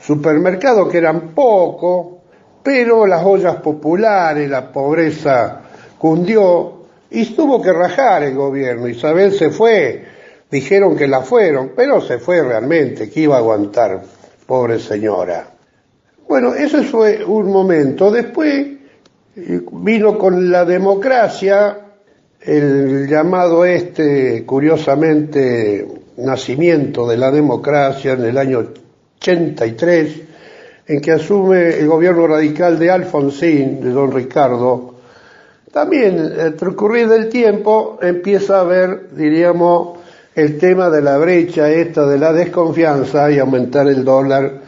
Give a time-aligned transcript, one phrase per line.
[0.00, 2.20] supermercados, que eran pocos,
[2.62, 5.60] pero las ollas populares, la pobreza
[5.98, 8.88] cundió, y tuvo que rajar el gobierno.
[8.88, 10.06] Isabel se fue,
[10.50, 14.19] dijeron que la fueron, pero se fue realmente, que iba a aguantar
[14.50, 15.46] pobre señora.
[16.26, 18.10] Bueno, eso fue un momento.
[18.10, 18.66] Después
[19.36, 21.78] eh, vino con la democracia
[22.40, 28.72] el llamado este, curiosamente, nacimiento de la democracia en el año
[29.20, 30.20] 83,
[30.88, 34.96] en que asume el gobierno radical de Alfonsín, de don Ricardo.
[35.70, 39.99] También, al transcurrir del tiempo, empieza a haber, diríamos,
[40.40, 44.62] el tema de la brecha esta de la desconfianza y aumentar el dólar,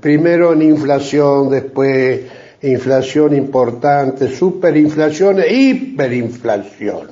[0.00, 2.20] primero en inflación, después
[2.62, 7.08] inflación importante, superinflación e hiperinflación.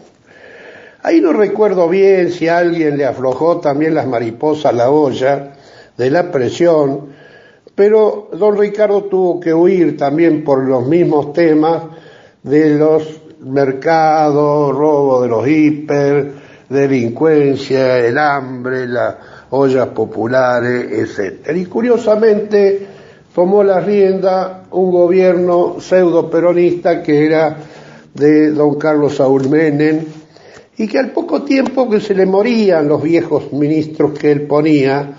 [1.03, 5.54] Ahí no recuerdo bien si alguien le aflojó también las mariposas a la olla
[5.97, 7.08] de la presión,
[7.74, 11.82] pero don Ricardo tuvo que huir también por los mismos temas
[12.44, 19.14] de los mercados, robo de los hiper, delincuencia, el hambre, las
[19.50, 21.56] ollas populares, etc.
[21.56, 22.86] Y curiosamente
[23.34, 27.56] tomó la rienda un gobierno pseudo peronista que era
[28.14, 30.04] de don Carlos Saúl Menem
[30.76, 35.14] y que al poco tiempo que se le morían los viejos ministros que él ponía,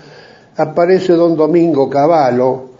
[0.56, 2.70] aparece don Domingo Cavallo,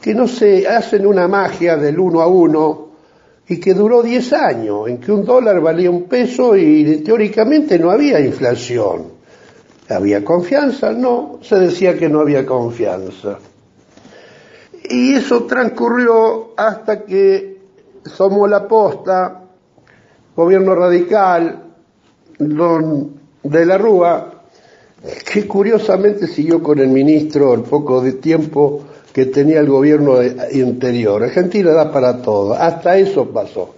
[0.00, 2.85] que no se hacen una magia del uno a uno,
[3.48, 7.90] y que duró 10 años, en que un dólar valía un peso y teóricamente no
[7.90, 9.16] había inflación.
[9.88, 10.92] ¿Había confianza?
[10.92, 13.38] No, se decía que no había confianza.
[14.88, 17.58] Y eso transcurrió hasta que
[18.04, 19.42] somos la posta,
[20.34, 21.62] gobierno radical,
[22.38, 24.32] don de la Rúa,
[25.32, 28.82] que curiosamente siguió con el ministro el poco de tiempo
[29.16, 30.22] que tenía el gobierno
[30.52, 31.22] interior.
[31.22, 33.74] Argentina da para todo, hasta eso pasó.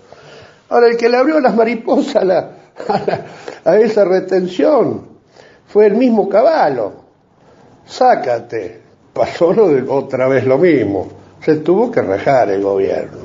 [0.68, 2.24] Ahora, el que le abrió las mariposas
[3.64, 5.02] a, esa retención
[5.68, 6.90] fue el mismo caballo.
[7.86, 8.80] Sácate.
[9.12, 9.54] Pasó
[9.90, 11.06] otra vez lo mismo.
[11.40, 13.18] Se tuvo que rajar el gobierno.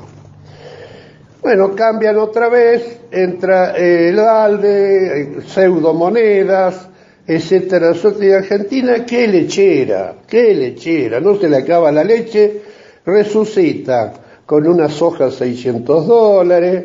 [1.42, 6.90] Bueno, cambian otra vez, entra el ALDE, pseudomonedas,
[7.26, 12.60] etcétera, y Argentina, qué lechera, qué lechera, no se le acaba la leche,
[13.04, 14.12] resucita
[14.44, 16.84] con unas hojas 600 dólares,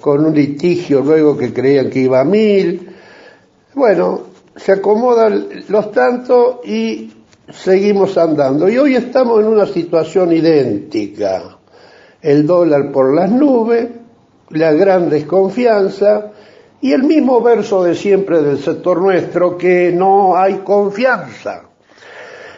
[0.00, 2.88] con un litigio luego que creían que iba a mil,
[3.74, 4.20] bueno,
[4.56, 7.10] se acomodan los tantos y
[7.50, 8.68] seguimos andando.
[8.68, 11.58] Y hoy estamos en una situación idéntica.
[12.20, 13.88] El dólar por las nubes,
[14.50, 16.32] la gran desconfianza,
[16.82, 21.62] y el mismo verso de siempre del sector nuestro, que no hay confianza.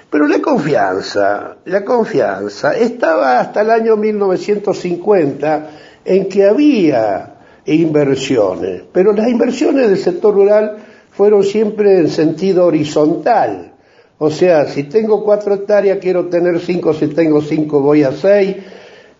[0.08, 5.70] Pero la confianza, la confianza estaba hasta el año 1950
[6.06, 7.34] en que había
[7.66, 10.78] inversiones, pero las inversiones del sector rural
[11.10, 13.74] fueron siempre en sentido horizontal.
[14.16, 18.56] O sea, si tengo cuatro hectáreas quiero tener cinco, si tengo cinco voy a seis,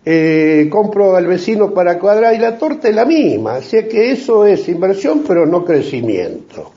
[0.05, 4.45] eh, compro al vecino para cuadrar y la torta es la misma, así que eso
[4.45, 6.71] es inversión pero no crecimiento.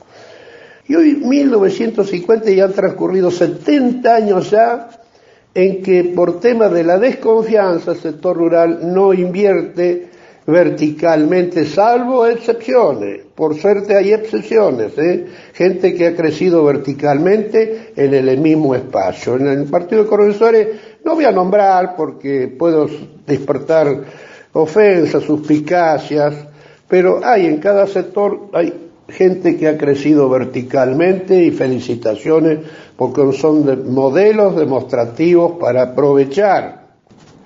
[0.87, 4.89] Y hoy 1950 ya han transcurrido 70 años ya
[5.53, 10.09] en que por tema de la desconfianza el sector rural no invierte
[10.49, 13.21] verticalmente, salvo excepciones.
[13.35, 15.27] Por suerte hay excepciones, ¿eh?
[15.53, 19.35] gente que ha crecido verticalmente en el mismo espacio.
[19.35, 20.67] En el Partido de Corredores
[21.03, 22.87] no voy a nombrar porque puedo
[23.25, 23.87] despertar
[24.53, 26.35] ofensas, suspicacias,
[26.87, 32.59] pero hay en cada sector, hay gente que ha crecido verticalmente y felicitaciones
[32.95, 36.79] porque son modelos demostrativos para aprovechar.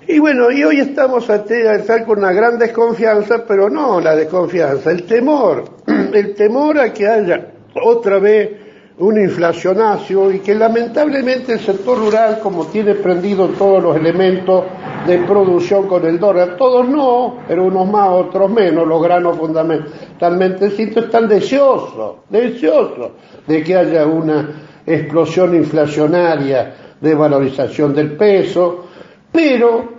[0.06, 4.90] Y bueno, y hoy estamos a estar con una gran desconfianza, pero no la desconfianza,
[4.90, 7.52] el temor, el temor a que haya
[7.82, 8.63] otra vez
[8.96, 14.64] un inflacionacio y que lamentablemente el sector rural, como tiene prendido todos los elementos
[15.04, 20.66] de producción con el dólar, todos no, pero unos más, otros menos, los granos fundamentalmente
[20.66, 23.10] están deseosos, deseosos
[23.46, 24.48] de que haya una
[24.86, 28.86] explosión inflacionaria de valorización del peso,
[29.32, 29.92] pero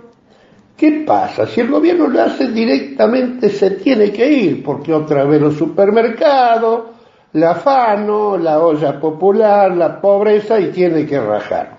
[0.74, 1.46] ¿qué pasa?
[1.46, 6.95] Si el gobierno lo hace directamente se tiene que ir, porque otra vez los supermercados,
[7.36, 11.76] la afano, la olla popular, la pobreza y tiene que rajar.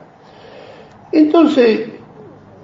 [1.11, 1.89] Entonces,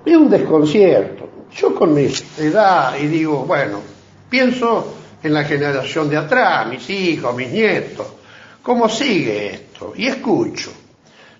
[0.06, 1.28] es un desconcierto.
[1.56, 2.08] Yo con mi
[2.38, 3.80] edad y digo, bueno,
[4.30, 4.94] pienso
[5.24, 8.06] en la generación de atrás, mis hijos, mis nietos,
[8.62, 10.72] cómo sigue esto, y escucho.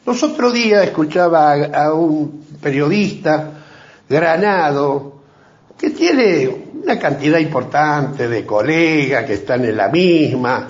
[0.08, 3.52] Los otros días escuchaba a, un periodista
[4.10, 5.22] granado
[5.78, 6.50] que tiene
[6.82, 10.68] una cantidad importante de colegas que están en la misma,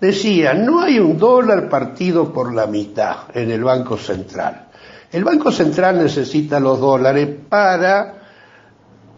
[0.00, 4.68] decía, no hay un dólar partido por la mitad en el Banco Central.
[5.12, 8.14] El Banco Central necesita los dólares para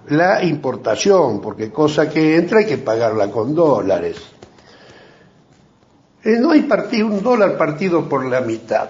[0.08, 4.17] la importación, porque cosa que entra hay que pagarla con dólares.
[6.25, 8.88] Eh, no hay partido, un dólar partido por la mitad.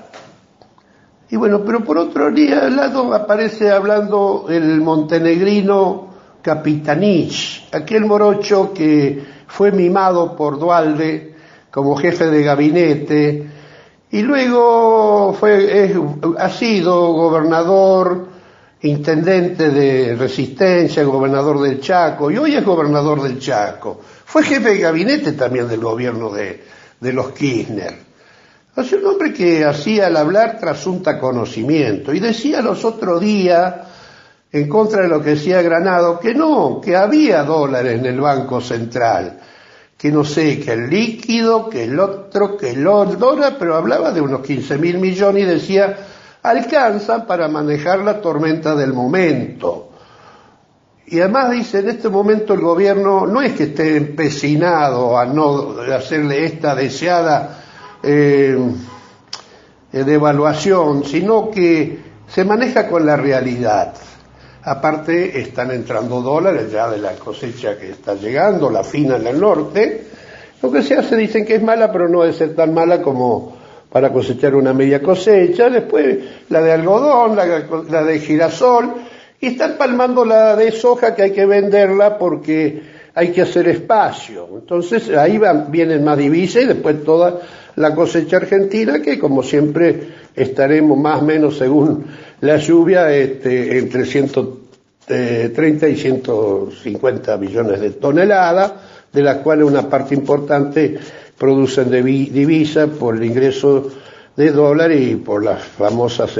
[1.31, 6.09] Y bueno, pero por otro lado aparece hablando el montenegrino
[6.43, 11.32] Capitanich, aquel morocho que fue mimado por Dualde
[11.73, 13.47] como jefe de gabinete
[14.11, 15.91] y luego fue,
[16.39, 18.29] ha sido gobernador,
[18.83, 24.01] intendente de Resistencia, gobernador del Chaco y hoy es gobernador del Chaco.
[24.27, 26.63] Fue jefe de gabinete también del gobierno de,
[27.01, 27.95] de los Kirchner.
[28.77, 33.75] Es un hombre que hacía al hablar trasunta conocimiento y decía los otros días,
[34.51, 38.61] en contra de lo que decía Granado, que no, que había dólares en el Banco
[38.61, 39.39] Central
[40.03, 44.21] que no sé, que el líquido, que el otro, que el dólar, pero hablaba de
[44.21, 45.97] unos 15 mil millones y decía,
[46.43, 49.91] alcanza para manejar la tormenta del momento.
[51.07, 55.77] Y además dice, en este momento el gobierno no es que esté empecinado a no
[55.95, 57.63] hacerle esta deseada
[58.03, 58.59] eh,
[59.93, 63.95] devaluación, sino que se maneja con la realidad.
[64.65, 69.41] Aparte están entrando dólares ya de la cosecha que está llegando, la fina en el
[69.41, 70.05] norte.
[70.63, 73.57] Lo que se hace dicen que es mala, pero no debe ser tan mala como
[73.91, 75.69] para cosechar una media cosecha.
[75.69, 76.19] Después
[76.49, 78.95] la de algodón, la, de girasol.
[79.41, 82.83] Y están palmando la de soja que hay que venderla porque
[83.15, 84.49] hay que hacer espacio.
[84.55, 87.41] Entonces ahí van, vienen más divisas y después toda
[87.75, 92.07] la cosecha argentina que como siempre estaremos más o menos según
[92.41, 98.73] la lluvia este, entre 130 y 150 millones de toneladas,
[99.13, 100.99] de las cuales una parte importante
[101.39, 103.91] producen de divisa por el ingreso
[104.37, 106.35] de dólares y por las famosas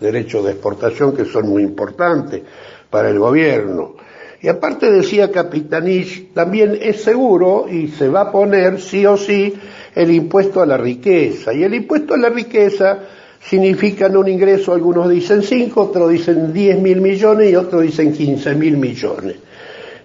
[0.00, 2.42] derechos de exportación que son muy importantes
[2.88, 3.94] para el gobierno.
[4.40, 9.54] Y aparte decía Capitanich, también es seguro y se va a poner sí o sí
[9.94, 11.52] el impuesto a la riqueza.
[11.52, 12.98] Y el impuesto a la riqueza
[13.40, 18.54] significan un ingreso, algunos dicen 5, otros dicen 10 mil millones y otros dicen 15
[18.54, 19.36] mil millones.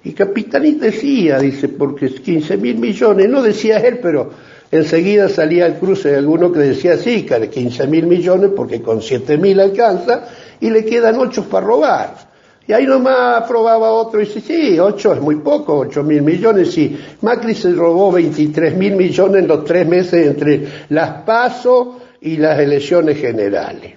[0.03, 4.31] Y Capitanit decía, dice, porque 15 mil millones, no decía él, pero
[4.71, 9.01] enseguida salía el cruce de alguno que decía sí, que 15 mil millones porque con
[9.01, 10.27] 7 mil alcanza
[10.59, 12.31] y le quedan 8 para robar.
[12.67, 16.71] Y ahí nomás probaba otro y dice, sí, 8 es muy poco, 8 mil millones,
[16.71, 16.97] sí.
[17.21, 22.59] Macri se robó 23 mil millones en los tres meses entre las pasos y las
[22.59, 23.93] elecciones generales.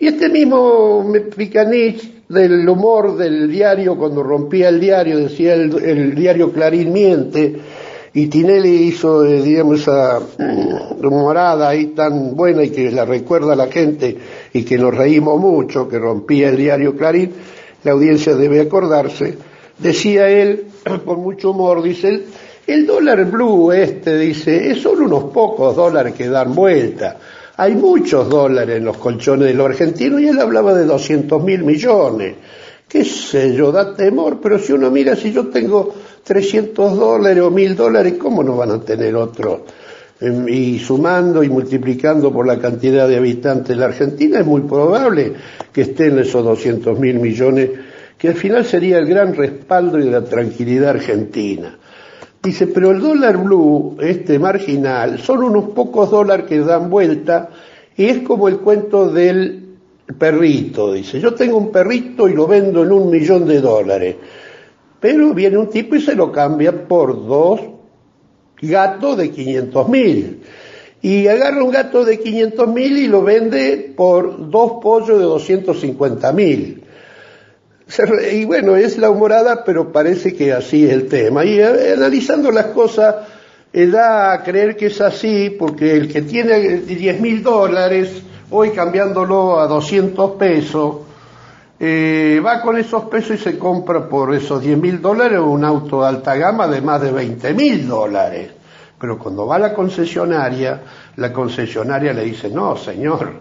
[0.00, 6.52] Y este mismo Picanich, del humor del diario, cuando rompía el diario, decía el, diario
[6.52, 7.56] Clarín miente,
[8.12, 13.54] y Tinelli hizo, eh, digamos, esa mm, humorada ahí tan buena y que la recuerda
[13.54, 14.16] la gente
[14.52, 17.32] y que nos reímos mucho, que rompía el diario Clarín,
[17.84, 19.36] la audiencia debe acordarse,
[19.78, 20.66] decía él,
[21.04, 22.24] con mucho humor, dice él,
[22.68, 27.16] El dólar blue este, dice, es solo unos pocos dólares que dan vuelta.
[27.56, 31.64] Hay muchos dólares en los colchones de los argentinos y él hablaba de 200 mil
[31.64, 32.34] millones.
[32.86, 37.50] Qué sé yo, da temor, pero si uno mira, si yo tengo 300 dólares o
[37.50, 39.64] 1000 dólares, ¿cómo no van a tener otro?
[40.20, 44.60] Em, y sumando y multiplicando por la cantidad de habitantes de la Argentina, es muy
[44.60, 45.32] probable
[45.72, 47.70] que estén esos 200 mil millones,
[48.18, 51.78] que al final sería el gran respaldo y la tranquilidad argentina.
[52.42, 57.50] Dice, pero el dólar blue, este marginal, son unos pocos dólares que dan vuelta
[57.96, 59.76] y es como el cuento del
[60.18, 60.92] perrito.
[60.92, 64.16] Dice, yo tengo un perrito y lo vendo en un millón de dólares.
[65.00, 67.60] Pero viene un tipo y se lo cambia por dos
[68.62, 70.40] gatos de 500 mil.
[71.02, 76.32] Y agarra un gato de 500 mil y lo vende por dos pollos de 250
[76.32, 76.82] mil.
[78.32, 81.44] Y bueno, es la humorada, pero parece que así es el tema.
[81.44, 83.14] Y eh, analizando las cosas,
[83.72, 88.70] eh, da a creer que es así, porque el que tiene 10 mil dólares, hoy
[88.70, 90.96] cambiándolo a 200 pesos,
[91.80, 96.02] eh, va con esos pesos y se compra por esos 10 mil dólares un auto
[96.02, 98.50] de alta gama de más de 20 mil dólares.
[99.00, 100.82] Pero cuando va a la concesionaria,
[101.16, 103.32] la concesionaria le dice, no, señor,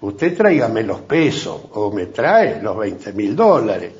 [0.00, 3.92] usted tráigame los pesos o me trae los 20 mil dólares.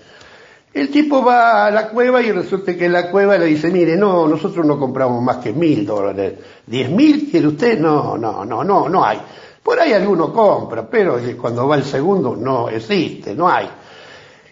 [0.72, 4.26] El tipo va a la cueva y resulta que la cueva le dice, mire, no,
[4.26, 6.34] nosotros no compramos más que mil dólares.
[6.66, 7.78] ¿Diez mil quiere usted?
[7.78, 9.20] No, no, no, no, no hay.
[9.62, 13.68] Por ahí alguno compra, pero cuando va el segundo no existe, no hay.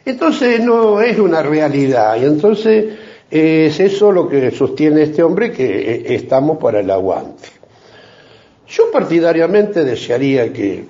[0.04, 2.16] Entonces no es una realidad.
[2.16, 2.98] Y entonces
[3.32, 7.48] es eso lo que sostiene este hombre que eh, estamos para el aguante.
[8.68, 10.84] Yo partidariamente desearía que,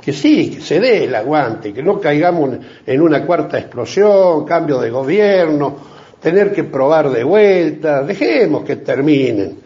[0.00, 2.56] que sí, que se dé el aguante, que no caigamos
[2.86, 5.76] en una cuarta explosión, cambio de gobierno,
[6.22, 9.58] tener que probar de vuelta, dejemos que terminen.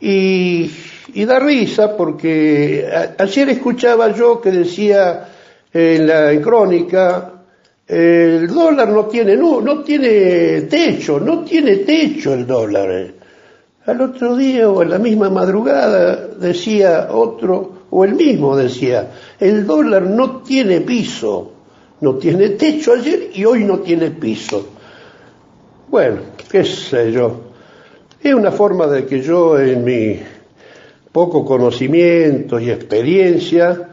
[0.00, 0.68] Y,
[1.14, 5.28] y da risa porque ayer escuchaba yo que decía
[5.72, 7.33] en la crónica
[7.86, 13.12] el dólar no tiene, no, no tiene techo, no tiene techo el dólar.
[13.86, 19.66] Al otro día o en la misma madrugada decía otro, o el mismo decía, el
[19.66, 21.52] dólar no tiene piso,
[22.00, 24.66] no tiene techo ayer y hoy no tiene piso.
[25.88, 27.42] Bueno, qué sé yo.
[28.22, 30.18] Es una forma de que yo en mi
[31.12, 33.90] poco conocimiento y experiencia,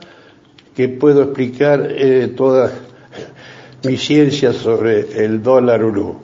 [0.74, 2.71] que puedo explicar eh, todas
[3.83, 6.15] mi ciencia sobre el dólar urú.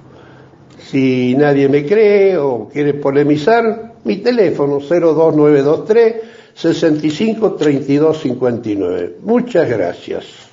[0.90, 6.16] Si nadie me cree o quiere polemizar, mi teléfono 02923
[6.54, 9.16] 65 32 59.
[9.24, 10.47] Muchas gracias.